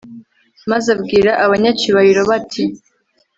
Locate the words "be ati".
2.29-2.63